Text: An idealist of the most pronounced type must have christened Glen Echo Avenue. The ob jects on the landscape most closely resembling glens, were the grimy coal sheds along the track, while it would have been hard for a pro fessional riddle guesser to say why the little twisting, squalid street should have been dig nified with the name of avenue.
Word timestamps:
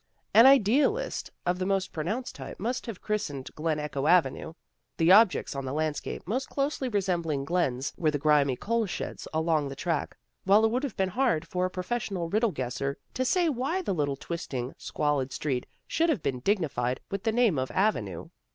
An 0.33 0.47
idealist 0.47 1.29
of 1.45 1.59
the 1.59 1.65
most 1.67 1.93
pronounced 1.93 2.33
type 2.33 2.59
must 2.59 2.87
have 2.87 3.03
christened 3.03 3.51
Glen 3.53 3.77
Echo 3.77 4.07
Avenue. 4.07 4.53
The 4.97 5.11
ob 5.11 5.29
jects 5.29 5.55
on 5.55 5.63
the 5.63 5.75
landscape 5.75 6.27
most 6.27 6.49
closely 6.49 6.89
resembling 6.89 7.45
glens, 7.45 7.93
were 7.97 8.09
the 8.09 8.17
grimy 8.17 8.55
coal 8.55 8.87
sheds 8.87 9.27
along 9.31 9.69
the 9.69 9.75
track, 9.75 10.17
while 10.43 10.65
it 10.65 10.71
would 10.71 10.81
have 10.81 10.97
been 10.97 11.09
hard 11.09 11.47
for 11.47 11.67
a 11.67 11.69
pro 11.69 11.83
fessional 11.83 12.33
riddle 12.33 12.49
guesser 12.51 12.97
to 13.13 13.23
say 13.23 13.47
why 13.47 13.83
the 13.83 13.93
little 13.93 14.15
twisting, 14.15 14.73
squalid 14.75 15.31
street 15.31 15.67
should 15.85 16.09
have 16.09 16.23
been 16.23 16.39
dig 16.39 16.59
nified 16.59 16.97
with 17.11 17.21
the 17.21 17.31
name 17.31 17.59
of 17.59 17.69
avenue. 17.69 18.29